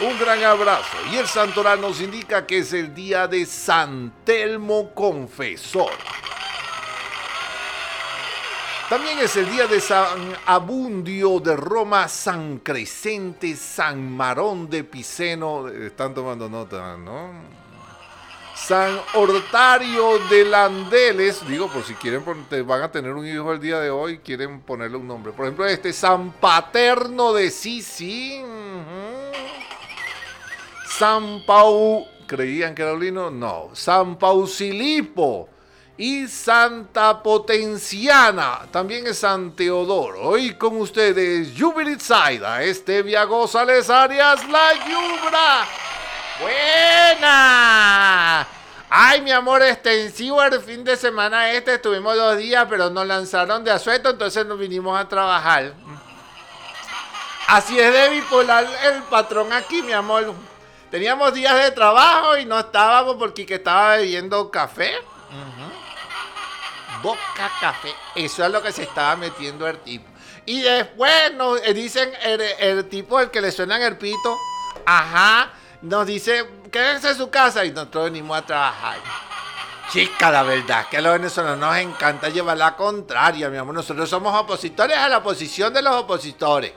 un 0.00 0.18
gran 0.18 0.42
abrazo. 0.44 0.96
Y 1.12 1.16
el 1.16 1.26
santoral 1.26 1.80
nos 1.80 2.00
indica 2.00 2.46
que 2.46 2.58
es 2.58 2.72
el 2.72 2.94
día 2.94 3.26
de 3.26 3.44
San 3.46 4.12
Telmo 4.24 4.94
Confesor. 4.94 5.92
También 8.88 9.18
es 9.18 9.36
el 9.36 9.50
día 9.50 9.66
de 9.66 9.80
San 9.80 10.34
Abundio 10.46 11.40
de 11.40 11.54
Roma, 11.56 12.08
San 12.08 12.58
Crescente, 12.60 13.54
San 13.54 14.10
Marón 14.10 14.70
de 14.70 14.82
Piceno. 14.82 15.68
Están 15.68 16.14
tomando 16.14 16.48
nota, 16.48 16.96
¿no? 16.96 17.58
San 18.54 18.98
Hortario 19.14 20.18
de 20.30 20.44
Landeles, 20.44 21.46
digo, 21.46 21.68
por 21.68 21.84
si 21.84 21.94
quieren, 21.94 22.24
van 22.66 22.82
a 22.82 22.90
tener 22.90 23.12
un 23.12 23.26
hijo 23.26 23.52
el 23.52 23.60
día 23.60 23.78
de 23.78 23.90
hoy, 23.90 24.18
quieren 24.18 24.60
ponerle 24.60 24.96
un 24.96 25.06
nombre. 25.06 25.32
Por 25.32 25.44
ejemplo, 25.44 25.66
este 25.66 25.92
San 25.92 26.32
Paterno 26.32 27.32
de 27.32 27.50
Sisi. 27.50 28.42
San 30.98 31.46
Pau, 31.46 32.08
¿creían 32.26 32.74
que 32.74 32.82
era? 32.82 33.30
No, 33.30 33.70
San 33.72 34.18
Pausilipo 34.18 35.48
y 35.96 36.26
Santa 36.26 37.22
Potenciana, 37.22 38.66
también 38.72 39.06
es 39.06 39.20
San 39.20 39.52
Teodoro. 39.52 40.22
Hoy 40.22 40.54
con 40.54 40.76
ustedes, 40.78 41.52
Jubilit 41.56 42.00
Saida, 42.00 42.64
Estevia 42.64 43.22
González 43.26 43.88
Arias, 43.88 44.44
La 44.48 44.74
Yubra. 44.74 45.68
¡Buena! 46.40 48.48
Ay, 48.90 49.22
mi 49.22 49.30
amor, 49.30 49.62
extensivo 49.62 50.42
el 50.42 50.60
fin 50.60 50.82
de 50.82 50.96
semana 50.96 51.52
este, 51.52 51.74
estuvimos 51.74 52.16
dos 52.16 52.36
días, 52.38 52.66
pero 52.68 52.90
nos 52.90 53.06
lanzaron 53.06 53.62
de 53.62 53.70
asueto, 53.70 54.10
entonces 54.10 54.44
nos 54.44 54.58
vinimos 54.58 54.98
a 54.98 55.08
trabajar. 55.08 55.74
Así 57.46 57.78
es 57.78 57.92
de 57.92 58.08
bipolar 58.08 58.66
el 58.82 59.04
patrón 59.04 59.52
aquí, 59.52 59.80
mi 59.80 59.92
amor. 59.92 60.34
Teníamos 60.90 61.34
días 61.34 61.54
de 61.54 61.70
trabajo 61.72 62.38
y 62.38 62.46
no 62.46 62.58
estábamos 62.58 63.16
porque 63.16 63.44
que 63.44 63.56
estaba 63.56 63.96
bebiendo 63.96 64.50
café. 64.50 64.94
Boca 67.02 67.50
café. 67.60 67.94
Eso 68.14 68.44
es 68.44 68.50
lo 68.50 68.62
que 68.62 68.72
se 68.72 68.84
estaba 68.84 69.14
metiendo 69.16 69.66
el 69.68 69.78
tipo. 69.78 70.08
Y 70.46 70.62
después 70.62 71.34
nos 71.34 71.60
eh, 71.62 71.74
dicen 71.74 72.10
el, 72.22 72.88
tipo, 72.88 73.20
el 73.20 73.30
que 73.30 73.40
le 73.42 73.52
suena 73.52 73.76
el 73.86 73.98
pito, 73.98 74.36
ajá, 74.86 75.50
nos 75.82 76.06
dice, 76.06 76.48
quédense 76.72 77.10
en 77.10 77.16
su 77.18 77.28
casa 77.28 77.66
y 77.66 77.70
nosotros 77.70 78.04
venimos 78.04 78.38
a 78.38 78.42
trabajar. 78.42 78.96
Chica, 79.90 80.30
la 80.30 80.42
verdad 80.42 80.86
que 80.88 80.96
a 80.96 81.00
los 81.02 81.12
venezolanos 81.12 81.58
nos 81.58 81.76
encanta 81.76 82.30
llevar 82.30 82.56
la 82.56 82.74
contraria, 82.76 83.50
mi 83.50 83.58
amor. 83.58 83.74
Nosotros 83.74 84.08
somos 84.08 84.34
opositores 84.34 84.96
a 84.96 85.08
la 85.08 85.18
oposición 85.18 85.72
de 85.72 85.82
los 85.82 85.94
opositores. 85.94 86.72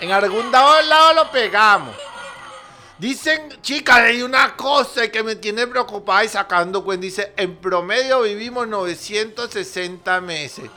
En 0.00 0.12
algún 0.12 0.50
lado 0.52 1.14
lo 1.14 1.30
pegamos. 1.30 1.94
Dicen, 2.98 3.48
chicas, 3.62 3.98
hay 3.98 4.22
una 4.22 4.56
cosa 4.56 5.08
que 5.08 5.22
me 5.22 5.36
tiene 5.36 5.68
preocupada 5.68 6.24
y 6.24 6.28
sacando 6.28 6.82
cuenta. 6.82 7.02
Dice, 7.02 7.32
en 7.36 7.54
promedio 7.56 8.22
vivimos 8.22 8.66
960 8.66 10.20
meses. 10.20 10.68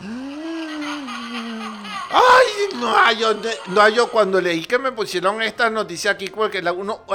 Ay, 2.14 2.76
no, 2.76 3.12
yo, 3.14 3.34
no, 3.68 3.90
yo 3.90 4.12
cuando 4.12 4.40
leí 4.40 4.66
que 4.66 4.78
me 4.78 4.92
pusieron 4.92 5.42
estas 5.42 5.72
noticias 5.72 6.14
aquí, 6.14 6.28
porque 6.28 6.60
uno, 6.60 7.06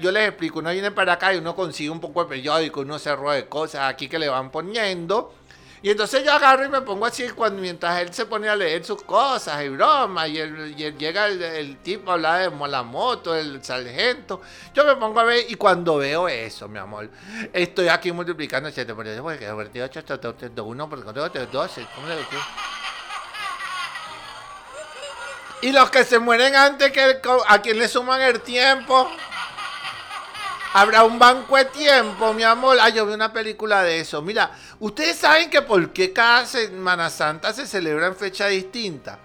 yo 0.00 0.12
les 0.12 0.28
explico, 0.28 0.60
uno 0.60 0.70
viene 0.70 0.92
para 0.92 1.14
acá 1.14 1.34
y 1.34 1.38
uno 1.38 1.54
consigue 1.54 1.90
un 1.90 2.00
poco 2.00 2.22
de 2.22 2.30
periódico, 2.30 2.80
uno 2.80 2.98
se 2.98 3.14
de 3.14 3.46
cosas 3.46 3.82
aquí 3.92 4.08
que 4.08 4.18
le 4.18 4.28
van 4.28 4.50
poniendo. 4.50 5.34
Y 5.84 5.90
entonces 5.90 6.24
yo 6.24 6.32
agarro 6.32 6.64
y 6.64 6.70
me 6.70 6.80
pongo 6.80 7.04
así 7.04 7.28
cuando 7.28 7.60
mientras 7.60 8.00
él 8.00 8.10
se 8.14 8.24
pone 8.24 8.48
a 8.48 8.56
leer 8.56 8.82
sus 8.82 9.02
cosas 9.02 9.62
y 9.62 9.68
bromas, 9.68 10.30
y, 10.30 10.32
llega 10.32 11.26
el, 11.26 11.76
tipo 11.82 12.10
a 12.10 12.14
hablar 12.14 12.50
de 12.50 12.68
la 12.68 12.82
moto, 12.82 13.34
el 13.34 13.62
sargento. 13.62 14.40
Yo 14.72 14.82
me 14.86 14.96
pongo 14.96 15.20
a 15.20 15.24
ver 15.24 15.44
y 15.46 15.56
cuando 15.56 15.98
veo 15.98 16.26
eso, 16.26 16.68
mi 16.68 16.78
amor, 16.78 17.10
estoy 17.52 17.88
aquí 17.88 18.12
multiplicando 18.12 18.70
7 18.70 18.94
por 18.94 19.04
10, 19.04 19.20
porque 19.20 19.82
8, 19.82 20.02
1 20.64 20.88
por 20.88 21.04
12, 21.04 21.86
¿cómo 21.94 22.08
le 22.08 22.16
digo? 22.16 22.30
Y 25.60 25.70
los 25.70 25.90
que 25.90 26.04
se 26.04 26.18
mueren 26.18 26.56
antes 26.56 26.92
que 26.92 27.20
a 27.46 27.60
quien 27.60 27.78
le 27.78 27.88
suman 27.88 28.22
el 28.22 28.40
tiempo. 28.40 29.10
Habrá 30.76 31.04
un 31.04 31.20
banco 31.20 31.56
de 31.56 31.66
tiempo, 31.66 32.34
mi 32.34 32.42
amor. 32.42 32.76
Ah, 32.80 32.88
yo 32.88 33.06
vi 33.06 33.14
una 33.14 33.32
película 33.32 33.84
de 33.84 34.00
eso. 34.00 34.20
Mira, 34.22 34.50
ustedes 34.80 35.16
saben 35.16 35.48
que 35.48 35.62
por 35.62 35.92
qué 35.92 36.12
cada 36.12 36.44
Semana 36.46 37.10
Santa 37.10 37.52
se 37.52 37.64
celebra 37.64 38.08
en 38.08 38.16
fecha 38.16 38.48
distinta. 38.48 39.20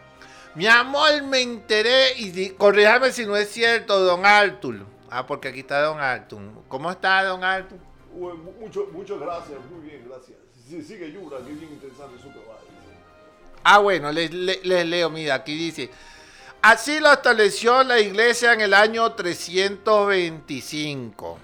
Mi 0.53 0.67
amor, 0.67 1.23
me 1.23 1.41
enteré 1.41 2.13
y 2.17 2.51
corríjame 2.51 3.12
si 3.12 3.25
no 3.25 3.35
es 3.35 3.49
cierto, 3.49 3.99
don 3.99 4.27
Artur. 4.27 4.85
Ah, 5.09 5.25
porque 5.25 5.47
aquí 5.47 5.62
está 5.62 5.81
don 5.81 5.99
Artur. 5.99 6.39
¿Cómo 6.67 6.91
está, 6.91 7.23
don 7.23 7.43
Artur? 7.43 7.79
Mucho, 8.59 8.88
muchas 8.91 9.19
gracias, 9.19 9.57
muy 9.71 9.89
bien, 9.89 10.05
gracias. 10.07 10.38
Sí, 10.67 10.83
sigue 10.83 11.12
Yura, 11.12 11.38
que 11.39 11.51
bien 11.51 11.73
interesante 11.73 12.21
su 12.21 12.29
trabajo. 12.29 12.59
Ah, 13.63 13.79
bueno, 13.79 14.12
les 14.12 14.31
leo, 14.31 15.09
mira, 15.09 15.33
aquí 15.33 15.57
dice. 15.57 15.89
Así 16.61 16.99
lo 16.99 17.13
estableció 17.13 17.83
la 17.83 17.99
iglesia 17.99 18.51
en 18.51 18.59
el 18.59 18.73
año 18.73 19.13
325, 19.13 21.39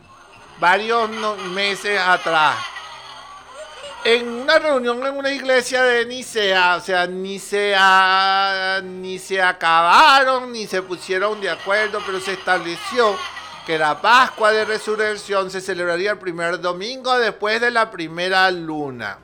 varios 0.60 1.10
meses 1.51 1.97
atrás. 1.99 2.58
En 4.04 4.28
una 4.28 4.60
reunión 4.60 5.06
en 5.06 5.17
una 5.17 5.32
iglesia 5.32 5.84
de 5.84 6.06
Nicea, 6.06 6.75
o 6.75 6.82
sea, 6.82 7.08
ni 7.08 7.39
se, 7.39 7.78
ni 8.84 9.17
se 9.17 9.41
acabaron, 9.41 10.51
ni 10.51 10.67
se 10.67 10.82
pusieron 10.82 11.39
de 11.39 11.49
acuerdo, 11.49 12.01
pero 12.06 12.19
se 12.19 12.34
estableció 12.34 13.17
que 13.65 13.80
la 13.80 14.01
Pascua 14.01 14.51
de 14.51 14.65
Resurrección 14.65 15.49
se 15.49 15.62
celebraría 15.62 16.12
el 16.12 16.19
primer 16.19 16.60
domingo 16.60 17.17
después 17.17 17.62
de 17.62 17.71
la 17.71 17.89
primera 17.89 18.51
luna. 18.51 19.19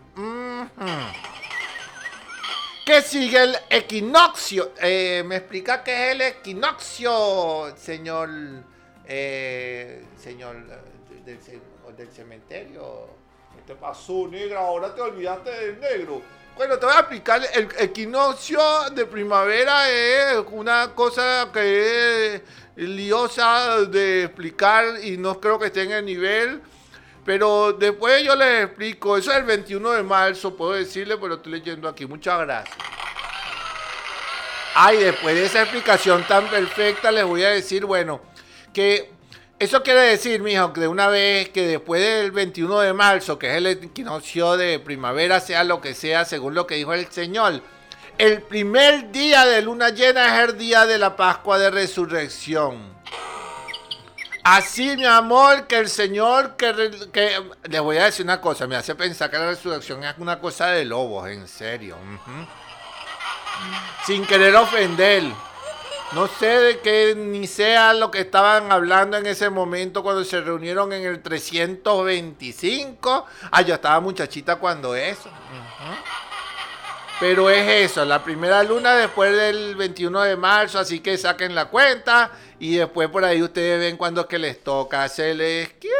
¿Qué 2.92 3.02
sigue 3.02 3.42
el 3.42 3.56
equinoccio? 3.70 4.74
Eh, 4.82 5.24
¿Me 5.26 5.38
explica 5.38 5.82
qué 5.82 6.10
es 6.10 6.12
el 6.12 6.22
equinoccio, 6.24 7.74
señor, 7.78 8.30
eh, 9.06 10.04
señor 10.18 10.58
eh, 11.26 11.38
del, 11.96 12.12
cementerio? 12.12 13.08
¿Qué 13.56 13.62
te 13.66 13.76
pasó, 13.76 14.28
negra? 14.28 14.60
Ahora 14.60 14.94
te 14.94 15.00
olvidaste 15.00 15.52
del 15.52 15.80
negro. 15.80 16.22
Bueno, 16.58 16.78
te 16.78 16.86
voy 16.86 16.96
a 16.96 17.00
explicar. 17.00 17.42
El 17.54 17.70
equinoccio 17.80 18.60
de 18.94 19.06
primavera 19.06 19.90
es 19.90 20.44
una 20.52 20.94
cosa 20.94 21.50
que 21.54 22.36
es 22.36 22.42
liosa 22.76 23.86
de 23.86 24.26
explicar 24.26 25.02
y 25.02 25.16
no 25.16 25.40
creo 25.40 25.58
que 25.58 25.68
esté 25.68 25.84
en 25.84 25.92
el 25.94 26.04
nivel 26.04 26.62
pero 27.26 27.74
después 27.74 28.24
yo 28.24 28.36
les 28.36 28.66
explico. 28.66 29.18
Eso 29.18 29.32
es 29.32 29.38
el 29.38 29.44
21 29.44 29.92
de 29.92 30.04
marzo, 30.04 30.56
puedo 30.56 30.74
decirle, 30.74 31.18
pero 31.18 31.36
estoy 31.36 31.54
leyendo 31.54 31.88
aquí. 31.88 32.06
Muchas 32.06 32.40
gracias. 32.40 32.78
Ay, 34.74 34.98
después 34.98 35.36
de 35.36 35.46
esa 35.46 35.62
explicación 35.64 36.26
tan 36.28 36.48
perfecta, 36.48 37.12
les 37.12 37.26
voy 37.26 37.44
a 37.44 37.50
decir, 37.50 37.86
bueno, 37.86 38.22
que 38.74 39.12
eso 39.60 39.84
quiere 39.84 40.02
decir, 40.02 40.42
mijo, 40.42 40.72
que 40.74 40.82
de 40.82 40.88
una 40.88 41.08
vez 41.08 41.50
que 41.50 41.68
después 41.68 42.02
del 42.02 42.32
21 42.32 42.80
de 42.80 42.94
marzo, 42.94 43.38
que 43.38 43.52
es 43.52 43.58
el 43.58 43.68
equinoccio 43.68 44.58
de 44.58 44.80
primavera, 44.80 45.40
sea 45.40 45.64
lo 45.64 45.82
que 45.82 45.94
sea, 45.94 46.26
según 46.26 46.56
lo 46.56 46.66
que 46.66 46.76
dijo 46.76 46.94
el 46.94 47.12
Señor, 47.12 47.62
el 48.18 48.42
primer 48.44 49.12
día 49.12 49.46
de 49.46 49.62
luna 49.62 49.90
llena 49.90 50.42
es 50.42 50.50
el 50.50 50.58
día 50.58 50.86
de 50.86 50.98
la 50.98 51.16
Pascua 51.16 51.60
de 51.60 51.70
Resurrección. 51.70 53.01
Así, 54.44 54.98
mi 54.98 55.06
amor, 55.06 55.68
que 55.68 55.78
el 55.78 55.90
Señor, 55.90 56.56
que, 56.56 56.74
les 57.70 57.82
voy 57.82 57.98
a 57.98 58.06
decir 58.06 58.26
una 58.26 58.42
cosa, 58.42 58.68
me 58.68 58.76
hace 58.76 58.96
pensar 58.96 59.30
que 59.30 59.38
la 59.38 59.48
resurrección 59.48 60.04
es 60.04 60.16
una 60.18 60.40
cosa 60.40 60.68
de 60.68 60.86
lobos, 60.86 61.30
en 61.30 61.48
serio. 61.48 61.98
Sin 64.06 64.26
querer 64.26 64.56
ofender. 64.56 65.24
No 66.14 66.28
sé 66.28 66.48
de 66.48 66.80
qué 66.80 67.16
ni 67.16 67.48
sea 67.48 67.94
lo 67.94 68.12
que 68.12 68.20
estaban 68.20 68.70
hablando 68.72 69.16
en 69.16 69.26
ese 69.28 69.50
momento 69.50 70.04
cuando 70.04 70.26
se 70.26 70.42
reunieron 70.42 70.92
en 70.92 71.06
el 71.06 71.22
325. 71.22 73.26
Ah, 73.50 73.62
yo 73.62 73.76
estaba 73.76 74.02
muchachita 74.02 74.58
cuando 74.58 74.94
eso. 74.94 75.30
Pero 77.22 77.52
es 77.52 77.92
eso, 77.92 78.04
la 78.04 78.24
primera 78.24 78.64
luna 78.64 78.96
después 78.96 79.32
del 79.32 79.76
21 79.76 80.22
de 80.24 80.36
marzo, 80.36 80.80
así 80.80 81.02
que 81.02 81.20
saquen 81.20 81.54
la 81.54 81.66
cuenta 81.66 82.32
y 82.58 82.78
después 82.78 83.10
por 83.10 83.24
ahí 83.24 83.44
ustedes 83.44 83.80
ven 83.80 83.96
cuando 83.96 84.22
es 84.22 84.28
que 84.28 84.40
les 84.40 84.64
toca, 84.64 85.08
se 85.08 85.36
les 85.36 85.70
quiere. 85.74 85.96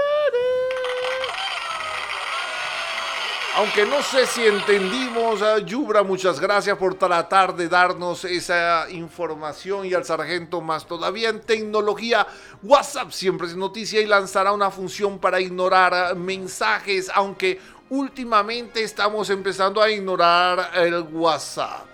Aunque 3.58 3.86
no 3.86 4.02
sé 4.02 4.26
si 4.26 4.44
entendimos, 4.48 5.44
a 5.44 5.60
Yubra, 5.60 6.02
muchas 6.02 6.40
gracias 6.40 6.76
por 6.76 6.96
tratar 6.96 7.56
de 7.56 7.68
darnos 7.68 8.26
esa 8.26 8.90
información 8.90 9.86
y 9.86 9.94
al 9.94 10.06
sargento 10.06 10.60
más 10.60 10.88
todavía 10.88 11.30
en 11.30 11.42
tecnología. 11.42 12.26
WhatsApp 12.64 13.12
siempre 13.12 13.46
es 13.46 13.56
noticia 13.56 14.02
y 14.02 14.08
lanzará 14.08 14.54
una 14.54 14.72
función 14.72 15.20
para 15.20 15.40
ignorar 15.40 16.16
mensajes, 16.16 17.12
aunque 17.14 17.60
últimamente 17.92 18.82
estamos 18.82 19.30
empezando 19.30 19.82
a 19.82 19.92
ignorar 19.92 20.72
el 20.76 21.02
WhatsApp. 21.12 21.88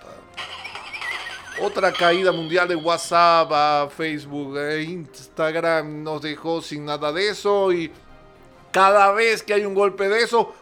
Otra 1.60 1.92
caída 1.92 2.30
mundial 2.30 2.68
de 2.68 2.76
WhatsApp, 2.76 3.90
Facebook 3.90 4.56
e 4.58 4.82
Instagram 4.84 6.04
nos 6.04 6.22
dejó 6.22 6.62
sin 6.62 6.84
nada 6.84 7.10
de 7.10 7.30
eso 7.30 7.72
y 7.72 7.90
cada 8.70 9.10
vez 9.10 9.42
que 9.42 9.54
hay 9.54 9.64
un 9.64 9.74
golpe 9.74 10.08
de 10.08 10.22
eso, 10.22 10.54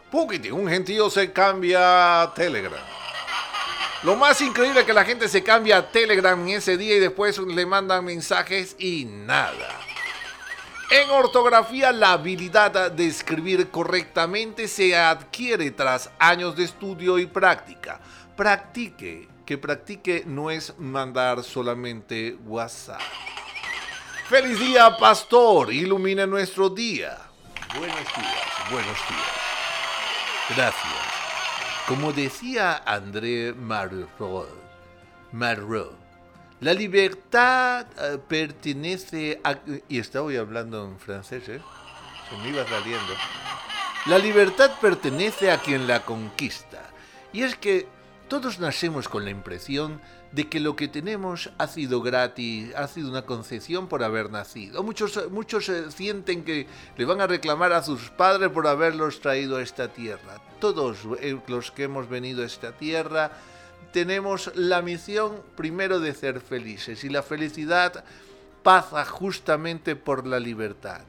un 0.53 0.69
gentío 0.69 1.11
se 1.11 1.31
cambia 1.33 2.23
a 2.23 2.33
Telegram. 2.33 2.81
Lo 4.05 4.17
más 4.17 4.41
increíble 4.41 4.81
es 4.81 4.87
que 4.87 4.95
la 4.95 5.05
gente 5.05 5.29
se 5.29 5.43
cambia 5.43 5.77
a 5.77 5.91
Telegram 5.91 6.41
en 6.41 6.49
ese 6.57 6.79
día 6.79 6.97
y 6.97 7.01
después 7.01 7.37
le 7.39 7.67
mandan 7.67 8.07
mensajes 8.07 8.75
y 8.79 9.05
nada. 9.05 9.69
En 10.97 11.11
ortografía, 11.11 11.93
la 11.93 12.13
habilidad 12.13 12.91
de 12.91 13.07
escribir 13.07 13.69
correctamente 13.69 14.67
se 14.67 14.97
adquiere 14.97 15.71
tras 15.71 16.11
años 16.19 16.57
de 16.57 16.65
estudio 16.65 17.19
y 17.19 17.27
práctica. 17.27 18.01
Practique 18.35 19.29
que 19.45 19.59
practique 19.59 20.23
no 20.25 20.51
es 20.51 20.73
mandar 20.79 21.45
solamente 21.45 22.39
WhatsApp. 22.47 23.03
Feliz 24.31 24.59
día, 24.59 24.97
pastor. 24.97 25.71
Ilumina 25.71 26.25
nuestro 26.27 26.71
día. 26.71 27.19
Buenos 27.77 27.99
días, 27.99 28.71
buenos 28.71 28.97
días. 29.07 29.37
Gracias. 30.57 30.95
Como 31.87 32.11
decía 32.15 32.83
André 32.87 33.53
Malraux, 33.53 34.49
la 36.61 36.73
libertad 36.73 37.87
eh, 37.99 38.19
pertenece 38.27 39.41
a... 39.45 39.59
Y 39.89 39.99
estaba 39.99 40.31
hablando 40.39 40.85
en 40.85 40.99
francés, 40.99 41.49
¿eh? 41.49 41.61
Se 42.31 42.37
me 42.39 42.49
iba 42.49 42.67
saliendo. 42.67 43.15
La 44.07 44.19
libertad 44.19 44.73
pertenece 44.81 45.51
a 45.51 45.59
quien 45.59 45.87
la 45.87 46.05
conquista. 46.05 46.83
Y 47.33 47.43
es 47.43 47.57
que 47.57 47.89
Todos 48.29 48.59
nacemos 48.59 49.09
con 49.09 49.25
la 49.25 49.31
impresión 49.31 50.01
de 50.33 50.49
que 50.49 50.59
lo 50.59 50.75
que 50.75 50.89
tenemos 50.89 51.53
ha 51.59 51.69
sido 51.69 52.03
gratis, 52.03 52.75
ha 52.75 52.89
sido 52.89 53.09
una 53.09 53.23
concesión 53.23 53.87
por 53.87 54.03
haber 54.03 54.33
nacido. 54.33 54.83
Muchos, 54.83 55.31
muchos 55.31 55.69
eh, 55.69 55.93
sienten 55.93 56.43
que 56.43 56.67
le 56.97 57.05
van 57.05 57.21
a 57.21 57.29
reclamar 57.29 57.73
a 57.73 57.85
sus 57.85 58.11
padres 58.11 58.51
por 58.51 58.67
haberlos 58.67 59.21
traído 59.21 59.59
a 59.59 59.63
esta 59.63 59.93
tierra. 59.93 60.41
Todos 60.59 60.99
eh, 61.21 61.39
los 61.47 61.71
que 61.71 61.85
hemos 61.85 62.09
venido 62.09 62.43
a 62.43 62.47
esta 62.47 62.73
tierra 62.73 63.31
tenemos 63.93 64.53
la 64.55 64.83
misión 64.83 65.43
primero 65.57 66.01
de 66.01 66.15
ser 66.15 66.41
felices 66.41 67.05
y 67.05 67.09
la 67.09 67.23
felicidad 67.23 68.05
pasa 68.63 69.05
justamente 69.05 69.97
por 69.97 70.27
la 70.27 70.41
libertad. 70.41 71.03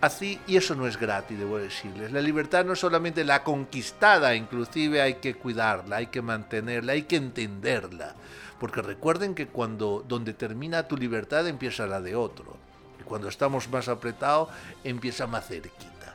Así, 0.00 0.38
y 0.46 0.56
eso 0.56 0.74
no 0.74 0.86
es 0.86 0.98
gratis, 0.98 1.38
debo 1.38 1.56
decirles. 1.56 2.12
La 2.12 2.20
libertad 2.20 2.64
no 2.64 2.74
es 2.74 2.80
solamente 2.80 3.24
la 3.24 3.42
conquistada, 3.42 4.34
inclusive 4.34 5.00
hay 5.00 5.14
que 5.14 5.34
cuidarla, 5.34 5.96
hay 5.96 6.08
que 6.08 6.20
mantenerla, 6.20 6.92
hay 6.92 7.04
que 7.04 7.16
entenderla. 7.16 8.14
Porque 8.60 8.82
recuerden 8.82 9.34
que 9.34 9.46
cuando 9.46 10.04
donde 10.06 10.34
termina 10.34 10.88
tu 10.88 10.96
libertad 10.96 11.46
empieza 11.46 11.86
la 11.86 12.00
de 12.00 12.14
otro. 12.14 12.56
Y 13.00 13.04
cuando 13.04 13.28
estamos 13.28 13.70
más 13.70 13.88
apretados, 13.88 14.50
empieza 14.84 15.26
más 15.26 15.46
cerquita. 15.46 16.14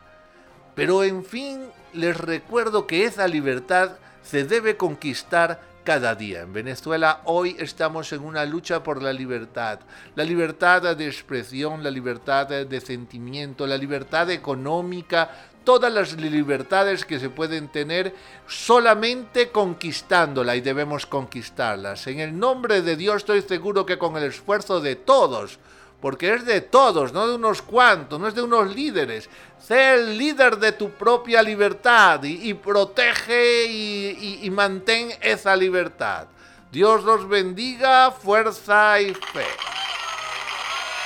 Pero 0.75 1.03
en 1.03 1.25
fin, 1.25 1.65
les 1.93 2.15
recuerdo 2.15 2.85
que 2.85 3.05
esa 3.05 3.27
libertad 3.27 3.97
se 4.23 4.43
debe 4.43 4.77
conquistar 4.77 5.70
cada 5.83 6.15
día. 6.15 6.41
En 6.41 6.53
Venezuela 6.53 7.21
hoy 7.25 7.55
estamos 7.59 8.11
en 8.13 8.21
una 8.21 8.45
lucha 8.45 8.83
por 8.83 9.01
la 9.01 9.13
libertad, 9.13 9.79
la 10.15 10.23
libertad 10.23 10.95
de 10.95 11.07
expresión, 11.07 11.83
la 11.83 11.91
libertad 11.91 12.47
de 12.47 12.81
sentimiento, 12.81 13.65
la 13.67 13.77
libertad 13.77 14.29
económica, 14.29 15.29
todas 15.63 15.93
las 15.93 16.13
libertades 16.13 17.05
que 17.05 17.19
se 17.19 17.29
pueden 17.29 17.67
tener 17.69 18.15
solamente 18.47 19.49
conquistándola 19.49 20.55
y 20.55 20.61
debemos 20.61 21.05
conquistarlas. 21.05 22.07
En 22.07 22.19
el 22.19 22.37
nombre 22.37 22.81
de 22.81 22.95
Dios 22.95 23.17
estoy 23.17 23.41
seguro 23.41 23.85
que 23.85 23.97
con 23.97 24.17
el 24.17 24.23
esfuerzo 24.23 24.81
de 24.81 24.95
todos, 24.95 25.59
porque 26.01 26.33
es 26.33 26.45
de 26.45 26.61
todos, 26.61 27.13
no 27.13 27.27
de 27.27 27.35
unos 27.35 27.61
cuantos, 27.61 28.19
no 28.19 28.27
es 28.27 28.33
de 28.33 28.41
unos 28.41 28.75
líderes. 28.75 29.29
Sé 29.59 29.93
el 29.93 30.17
líder 30.17 30.57
de 30.57 30.71
tu 30.71 30.89
propia 30.89 31.43
libertad 31.43 32.23
y, 32.23 32.53
protege 32.55 33.65
y, 33.65 34.39
y 34.41 34.49
mantén 34.49 35.11
esa 35.21 35.55
libertad. 35.55 36.25
Dios 36.71 37.03
los 37.03 37.29
bendiga, 37.29 38.11
fuerza 38.11 38.99
y 38.99 39.13
fe. 39.13 39.45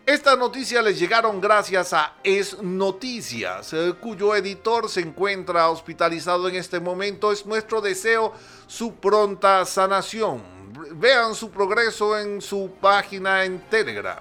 Estas 0.05 0.38
noticias 0.38 0.84
les 0.84 0.99
llegaron 0.99 1.39
gracias 1.39 1.93
a 1.93 2.15
Es 2.23 2.62
Noticias, 2.62 3.71
eh, 3.73 3.93
cuyo 3.99 4.36
editor 4.36 4.89
se 4.89 4.99
encuentra 5.01 5.69
hospitalizado 5.69 6.49
en 6.49 6.55
este 6.55 6.82
momento. 6.82 7.32
Es 7.32 7.45
nuestro 7.45 7.79
deseo 7.79 8.34
su 8.67 8.95
pronta 8.95 9.63
sanación 9.65 10.58
vean 10.91 11.35
su 11.35 11.51
progreso 11.51 12.17
en 12.17 12.41
su 12.41 12.71
página 12.79 13.43
en 13.43 13.59
Telegram. 13.69 14.19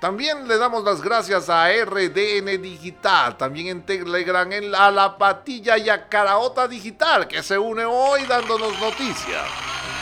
También 0.00 0.48
le 0.48 0.58
damos 0.58 0.82
las 0.82 1.00
gracias 1.00 1.48
a 1.48 1.68
RDN 1.70 2.60
Digital, 2.60 3.36
también 3.36 3.68
en 3.68 3.82
Telegram, 3.86 4.50
en, 4.50 4.74
a 4.74 4.90
la 4.90 5.16
patilla 5.16 5.78
y 5.78 5.88
a 5.88 6.08
Caraota 6.08 6.66
Digital, 6.66 7.28
que 7.28 7.40
se 7.40 7.56
une 7.56 7.84
hoy 7.84 8.24
dándonos 8.24 8.76
noticias. 8.80 9.46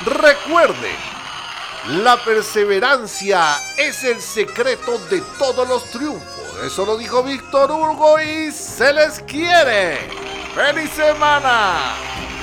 Recuerde, 0.06 0.94
la 1.88 2.16
perseverancia 2.24 3.58
es 3.76 4.02
el 4.04 4.22
secreto 4.22 4.96
de 5.10 5.20
todos 5.38 5.68
los 5.68 5.84
triunfos. 5.90 6.64
Eso 6.64 6.86
lo 6.86 6.96
dijo 6.96 7.22
Víctor 7.22 7.70
Hugo 7.70 8.18
y 8.20 8.50
se 8.52 8.94
les 8.94 9.20
quiere. 9.20 10.08
¡Feliz 10.54 10.90
semana! 10.92 12.39